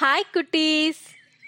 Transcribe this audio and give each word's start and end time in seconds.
Hi 0.00 0.32
குட்டீஸ். 0.32 1.00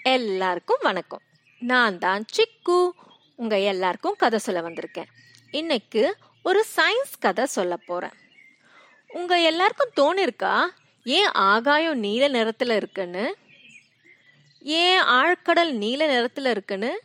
எல்லாருக்கும் 0.03 0.77
வணக்கம். 0.81 1.21
நான் 1.59 1.97
தான் 1.97 2.25
சிக்கு. 2.35 2.89
உங்க 3.35 3.59
எல்லாருக்கும் 3.59 4.15
கதை 4.15 4.39
சொல்ல 4.39 4.61
வந்திருக்கேன். 4.61 5.05
இன்னைக்கு 5.51 6.17
ஒரு 6.43 6.65
சயின்ஸ் 6.75 7.13
கதை 7.19 7.45
சொல்ல 7.45 7.77
போறேன். 7.77 8.11
உங்க 9.07 9.39
எல்லாருக்கும் 9.39 9.95
தோணிருக்கா? 9.95 10.65
ஏன் 11.03 11.25
ஆகாயம் 11.25 11.99
நீல 11.99 12.29
நிறத்துல 12.29 12.75
இருக்குன்னு? 12.75 13.35
ஏன் 14.59 15.01
ஆழ்கடல் 15.01 15.71
நீல 15.71 16.07
நிறத்துல 16.07 16.49
இருக்குன்னு? 16.49 17.01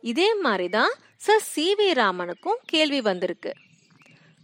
இதே 0.00 0.34
மாதிரி 0.34 0.68
தான் 0.68 0.90
சார் 1.16 1.40
சி 1.40 1.74
வி 1.74 1.92
ராமனுக்கும் 1.92 2.60
கேள்வி 2.64 3.00
வந்திருக்கு. 3.00 3.54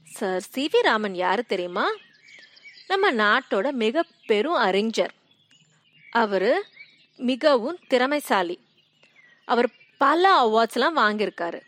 சார் 0.04 0.40
சி 0.40 0.70
வி 0.72 0.80
ராமன் 0.80 1.14
யாரு 1.14 1.44
தெரியுமா? 1.44 1.90
நம்ம 2.86 3.12
நாட்டோட 3.12 3.70
மிக 3.70 4.04
பெரும் 4.26 4.54
அறிஞர். 4.54 5.14
அவர் 6.16 6.50
மிகவும் 7.16 7.78
திறமைசாலி. 7.88 8.56
அவர் 9.44 9.68
பல 9.98 10.22
அவார்ட்ஸ்லாம் 10.42 10.96
வாங்கியிருக்காரு. 10.96 11.60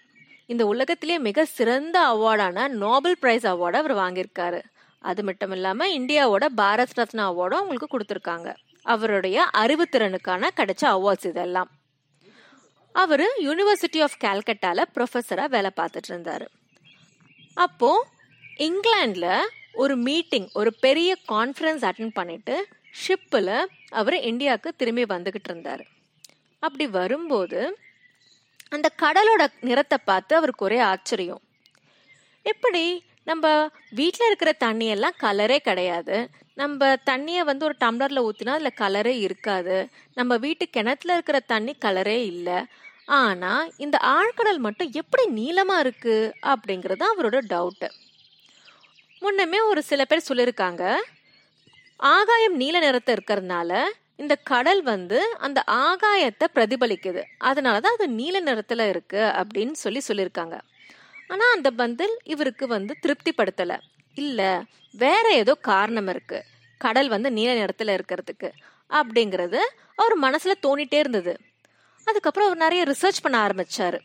இந்த 0.47 0.67
உலகத்திலேயே 0.67 1.19
மிக 1.19 1.45
சிறந்த 1.45 1.97
அவார்டான 2.01 2.69
நோபல் 2.69 3.19
பிரைஸ் 3.19 3.47
அவார்டை 3.47 3.81
அவர் 3.83 3.95
வாங்கியிருக்காரு. 3.95 4.61
அது 4.99 5.23
மட்டும் 5.23 5.53
இல்லாமல் 5.53 5.93
இந்தியாவோட 5.99 6.47
பாரத் 6.57 6.95
ரத்னா 6.95 7.33
அவார்டும் 7.33 7.61
அவங்களுக்கு 7.61 7.99
கொடுத்துருக்காங்க. 7.99 8.57
அவருடைய 8.83 9.51
அறிவுத்திறனுக்கான 9.57 10.49
கிடைச்ச 10.57 10.85
அவார்ட்ஸ் 10.85 11.27
இதெல்லாம். 11.27 11.71
அவர் 12.93 13.25
யூனிவர்சிட்டி 13.39 14.03
ஆஃப் 14.03 14.19
கேல்கட்டாவில் 14.25 14.85
ப்ரொஃபஸராக 14.95 15.49
வேலை 15.49 15.71
பார்த்துட்டு 15.77 16.09
இருந்தார். 16.09 16.51
அப்போது 17.55 18.07
இங்கிலாண்டில் 18.59 19.41
ஒரு 19.73 19.97
மீட்டிங் 19.97 20.49
ஒரு 20.53 20.75
பெரிய 20.81 21.17
கான்ஃபரன்ஸ் 21.29 21.85
அட்டன் 21.89 22.11
பண்ணிட்டு 22.15 22.67
ஷிப்பில் 22.95 23.67
அவர் 23.91 24.17
இந்தியாவுக்கு 24.21 24.71
திரும்பி 24.77 25.03
வந்துக்கிட்டு 25.03 25.51
இருந்தார். 25.51 25.85
அப்படி 26.63 26.87
வரும்போது 26.87 27.79
அந்த 28.69 28.93
கடலோட 29.03 29.47
நிறத்தை 29.61 29.99
பார்த்து 30.05 30.37
அவருக்கு 30.37 30.65
ஒரே 30.65 30.79
ஆச்சரியம். 30.79 31.43
எப்படி? 32.43 33.05
நம்ம 33.25 33.71
வீட்டில் 33.91 34.27
இருக்கிற 34.27 34.51
தண்ணியெல்லாம் 34.65 35.17
கலரே 35.21 35.57
கிடையாது. 35.57 36.31
நம்ம 36.55 36.97
தண்ணியை 37.11 37.41
வந்து 37.41 37.65
ஒரு 37.65 37.77
டம்ளரில் 37.81 38.27
ஊற்றினா 38.29 38.49
அதில் 38.49 38.79
கலரே 38.81 39.15
இருக்காது. 39.19 39.89
நம்ம 40.15 40.37
வீட்டு 40.37 40.69
கிணத்துல 40.69 41.13
இருக்கிற 41.13 41.41
தண்ணி 41.41 41.75
கலரே 41.85 42.19
இல்லை. 42.25 42.65
ஆனால் 43.05 43.73
இந்த 43.77 43.97
ஆழ்கடல் 44.03 44.59
மட்டும் 44.59 44.91
எப்படி 44.93 45.27
நீளமாக 45.27 45.83
இருக்குது 45.85 46.33
அப்படிங்கிறது 46.47 47.05
அவரோட 47.13 47.39
டவுட்டு 47.53 47.89
முன்னமே 49.21 49.61
ஒரு 49.61 49.83
சில 49.83 50.05
பேர் 50.05 50.29
சொல்லியிருக்காங்க 50.29 50.83
ஆகாயம் 51.99 52.57
நீல 52.57 52.79
நிறத்தை 52.79 53.15
இருக்கிறதுனால 53.15 53.85
இந்த 54.17 54.35
கடல் 54.35 54.83
வந்து 54.83 55.37
அந்த 55.39 55.65
ஆகாயத்தை 55.67 56.47
பிரதிபலிக்குது. 56.55 57.23
அதனாலதான் 57.41 57.95
அது 57.97 58.09
நீல 58.09 58.41
நிறத்துல 58.43 58.89
இருக்கு 58.89 59.19
அப்படின்னு 59.19 59.73
சொல்லி 59.73 60.01
சொல்லியிருக்காங்க. 60.09 60.61
ஆனா 61.29 61.45
அந்த 61.55 61.71
பந்தில் 61.79 62.17
இவருக்கு 62.25 62.67
வந்து 62.67 62.97
திருப்திப்படுத்தல. 63.03 63.81
இல்ல 64.15 64.63
வேற 64.93 65.31
ஏதோ 65.31 65.55
காரணம் 65.55 66.09
இருக்கு. 66.09 66.45
கடல் 66.79 67.09
வந்து 67.09 67.33
நீல 67.33 67.65
நிறத்துல 67.65 68.01
இருக்கிறதுக்கு 68.01 68.51
அப்படிங்கிறது 68.91 69.59
அவர் 69.97 70.21
மனசுல 70.21 70.53
தோணிட்டே 70.63 70.95
இருந்தது. 70.95 71.37
அதுக்கப்புறம் 72.05 72.49
அவர் 72.49 72.63
நிறைய 72.63 72.85
ரிசர்ச் 72.85 73.23
பண்ண 73.23 73.47
ஆரம்பிச்சாரு. 73.47 73.99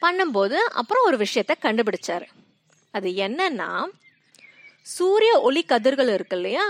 பண்ணும்போது 0.00 0.54
அப்புறம் 0.54 1.04
ஒரு 1.04 1.16
விஷயத்த 1.16 1.50
கண்டுபிடிச்சாரு. 1.62 2.26
அது 2.90 3.08
என்னன்னா 3.08 3.84
சூரிய 4.86 5.40
ஒளி 5.40 5.62
கதிர்கள் 5.62 6.08
இருக்கு 6.08 6.36
இல்லையா? 6.36 6.64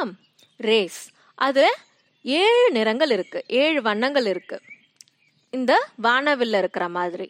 ரேஸ். 0.57 1.03
அது 1.39 1.65
ஏழு 2.25 2.71
நிறங்கள் 2.71 3.11
இருக்கு 3.11 3.45
ஏழு 3.47 3.83
வண்ணங்கள் 3.83 4.27
இருக்கு. 4.27 4.61
இந்த 5.51 5.73
வானவில் 5.97 6.53
இருக்கிற 6.53 6.89
மாதிரி. 6.89 7.29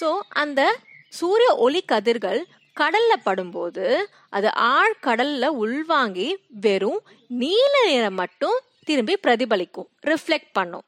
ஸோ 0.00 0.18
அந்த 0.28 0.60
சூரிய 1.08 1.56
ஒளி 1.56 1.82
கதிர்கள் 1.82 2.40
கடல்ல 2.76 3.12
படும்போது 3.24 3.86
அது 4.30 4.48
ஆழ்கடல்ல 4.48 5.46
உள்வாங்கி 5.62 6.28
வெறும் 6.48 7.00
நீல 7.40 7.74
நிறம் 7.86 8.14
மட்டும் 8.14 8.58
திரும்பி 8.84 9.14
பிரதிபலிக்கும் 9.22 9.88
ரிஃப்ளெக்ட் 10.06 10.52
பண்ணும். 10.52 10.84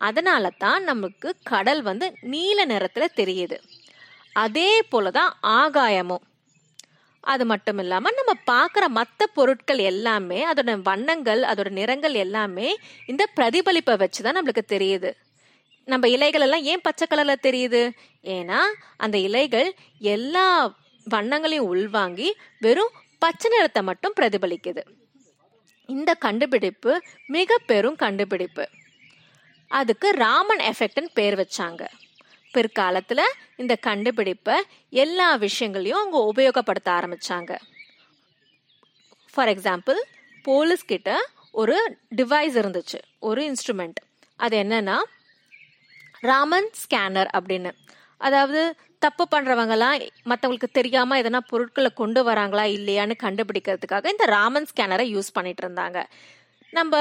அதனால 0.00 0.50
தான் 0.58 0.82
நமக்கு 0.82 1.34
கடல் 1.42 1.82
வந்து 1.82 2.06
நீல 2.22 2.66
நிறத்துல 2.66 3.04
தெரியுது. 3.16 3.56
அதே 4.36 4.70
போலதான் 4.92 5.32
ஆகாயமும். 5.40 6.24
அது 7.22 7.44
மட்டும் 7.46 7.78
இல்லாம 7.78 8.10
நம்ம 8.10 8.32
பார்க்குற 8.50 8.86
மற்ற 8.88 9.26
பொருட்கள் 9.26 9.78
எல்லாமே 9.78 10.52
அதோட 10.52 10.82
வண்ணங்கள் 10.82 11.42
அதோட 11.42 11.68
நிறங்கள் 11.68 12.14
எல்லாமே 12.14 12.76
இந்த 13.06 13.28
பிரதிபலிப்பை 13.36 13.94
வச்சுதான் 13.94 14.36
நம்மளுக்கு 14.38 14.64
தெரியுது. 14.68 15.10
நம்ம 15.88 16.08
இலைகள் 16.08 16.40
எல்லாம் 16.40 16.62
ஏன் 16.62 16.80
பச்சை 16.80 17.06
கலர்ல 17.10 17.34
தெரியுது? 17.42 17.82
ஏன்னா 18.24 18.58
அந்த 18.96 19.18
இலைகள் 19.18 19.74
எல்லா 19.98 20.74
வண்ணங்களையும் 21.06 21.66
உள்வாங்கி 21.66 22.34
வெறும் 22.58 22.92
பச்சை 23.18 23.50
நிறத்தை 23.50 23.82
மட்டும் 23.82 24.14
பிரதிபலிக்குது. 24.20 24.82
இந்த 25.88 26.14
கண்டுபிடிப்பு 26.14 27.00
மிக 27.26 27.58
பெரும் 27.66 27.96
கண்டுபிடிப்பு. 27.96 28.68
அதுக்கு 29.70 30.10
ராமன் 30.10 30.58
எஃபெக்ட்னு 30.58 31.08
பேர் 31.14 31.36
வச்சாங்க. 31.38 31.82
பிற்காலத்தில் 32.56 33.24
இந்த 33.62 33.74
கண்டுபிடிப்பை 33.86 34.56
எல்லா 35.04 35.28
விஷயங்களையும் 35.46 36.00
அவங்க 36.00 36.18
உபயோகப்படுத்த 36.32 36.88
ஆரம்பிச்சாங்க. 36.98 37.52
ஃபார் 39.34 39.52
எக்ஸாம்பிள் 39.54 40.00
போலீஸ் 40.48 40.84
கிட்ட 40.92 41.10
ஒரு 41.60 41.76
டிவைஸ் 42.16 42.56
இருந்துச்சு 42.62 42.98
ஒரு 43.28 43.40
இன்ஸ்ட்ருமெண்ட் 43.48 44.00
அது 44.44 44.56
என்னன்னா 44.62 44.96
ராமன் 46.30 46.70
ஸ்கேனர் 46.82 47.30
அப்படின்னு. 47.38 47.70
அதாவது 48.26 48.60
தப்பு 49.04 49.24
பண்ணுறவங்கலாம் 49.30 49.96
மற்றவங்களுக்கு 50.30 50.68
தெரியாமல் 50.72 51.20
எதனா 51.22 51.40
பொருட்களை 51.52 51.90
கொண்டு 52.00 52.20
வராங்களா 52.28 52.64
இல்லையான்னு 52.76 53.14
கண்டுபிடிக்கிறதுக்காக 53.24 54.12
இந்த 54.14 54.26
ராமன் 54.36 54.68
ஸ்கேனரை 54.70 55.06
யூஸ் 55.14 55.34
பண்ணிட்டு 55.36 55.62
இருந்தாங்க. 55.66 56.00
நம்ம 56.78 56.94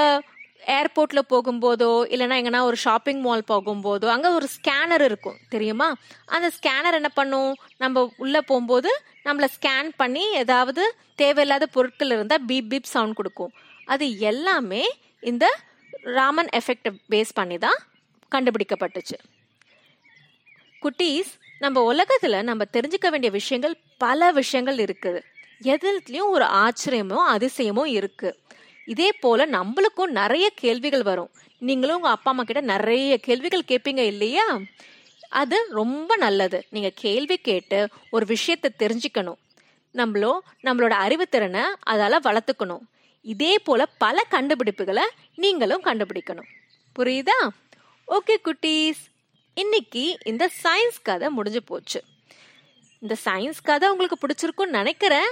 ஏர்போர்ட்ல 0.67 1.19
போகும்போதோ 1.29 1.89
இல்லைன்னா 2.13 2.35
எங்கன்னா 2.41 2.61
ஒரு 2.61 2.75
ஷாப்பிங் 2.75 3.21
மால் 3.21 3.43
போகும்போதோ 3.47 4.05
அங்க 4.05 4.31
ஒரு 4.31 4.47
ஸ்கேனர் 4.57 5.01
இருக்கும் 5.01 5.37
தெரியுமா? 5.49 5.95
அந்த 6.25 6.51
ஸ்கேனர் 6.57 6.93
என்ன 6.93 7.09
பண்ணும்? 7.09 7.55
நம்ம 7.77 8.11
உள்ள 8.17 8.41
போகும்போது 8.41 9.01
நம்மள 9.25 9.47
ஸ்கேன் 9.59 9.89
பண்ணி 9.97 10.31
ஏதாவது 10.31 10.95
தேவையில்லாத 11.15 11.65
பொருட்கள் 11.65 12.09
இருந்தா 12.09 12.37
பீப் 12.47 12.69
பீப் 12.69 12.83
சவுண்ட் 12.83 13.15
கொடுக்கும். 13.15 13.53
அது 13.85 14.19
எல்லாமே 14.19 14.97
இந்த 15.19 15.59
ராமன் 16.03 16.47
எஃபெக்ட் 16.53 16.89
பேஸ் 17.09 17.29
பண்ணி 17.33 17.57
தான் 17.57 17.79
கண்டுபிடிக்கப்பட்டுச்சு. 18.35 19.17
குட்டீஸ் 20.81 21.31
நம்ம 21.59 21.93
உலகத்துல 21.93 22.43
நம்ம 22.43 22.63
தெரிஞ்சுக்க 22.73 23.09
வேண்டிய 23.09 23.31
விஷயங்கள் 23.31 23.75
பல 23.97 24.31
விஷயங்கள் 24.31 24.77
இருக்குது. 24.77 25.21
எதுலயும் 25.63 26.29
ஒரு 26.29 26.43
ஆச்சரியமோ 26.43 27.17
அதிசயமோ 27.29 27.85
இருக்கு. 27.85 28.39
இதே 28.91 29.11
போல 29.11 29.45
நம்மளுக்கும் 29.45 30.11
நிறைய 30.11 30.51
கேள்விகள் 30.55 31.03
வரும். 31.03 31.29
நீங்களும் 31.59 31.95
உங்க 31.95 32.09
அப்பா 32.09 32.31
அம்மா 32.31 32.43
கிட்ட 32.43 32.61
நிறைய 32.61 33.17
கேள்விகள் 33.17 33.67
கேட்பீங்க 33.67 33.97
இல்லையா? 33.97 34.45
அது 35.29 35.67
ரொம்ப 35.69 36.15
நல்லது. 36.15 36.65
நீங்க 36.69 36.91
கேள்வி 36.95 37.37
கேட்டு 37.37 37.87
ஒரு 38.09 38.25
விஷயத்த 38.25 38.69
தெரிஞ்சுக்கணும். 38.79 39.39
நம்மளோ 39.93 40.31
நம்மளோட 40.63 40.93
அறிவுத்திறனை 41.05 41.63
அதால 41.89 42.15
வளர்த்துக்கணும். 42.23 42.83
இதே 43.21 43.59
போல 43.59 43.85
பல 43.85 44.21
கண்டுபிடிப்புகளை 44.31 45.05
நீங்களும் 45.35 45.83
கண்டுபிடிக்கணும். 45.83 46.49
புரியுதா? 46.99 47.39
ஓகே 48.07 48.35
குட்டீஸ். 48.45 49.01
இன்னைக்கு 49.53 50.17
இந்த 50.25 50.49
சயின்ஸ் 50.63 51.01
கதை 51.03 51.29
முடிஞ்சு 51.29 51.63
போச்சு. 51.63 52.03
இந்த 52.99 53.15
சயின்ஸ் 53.25 53.63
கதை 53.63 53.89
உங்களுக்கு 53.89 54.19
பிடிச்சிருக்கும்னு 54.23 54.77
நினைக்கிறேன். 54.79 55.29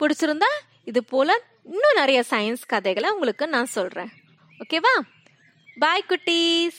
பிடிச்சிருந்தா 0.00 0.50
இது 0.84 1.04
போல 1.04 1.42
இன்னும் 1.66 1.94
நிறைய 1.94 2.24
சயின்ஸ் 2.30 2.64
கதைகளை 2.66 3.10
உங்களுக்கு 3.10 3.48
நான் 3.48 3.74
சொல்கிறேன் 3.76 4.10
ஓகேவா 4.58 4.94
பாய் 5.78 6.04
குட்டீஸ். 6.08 6.78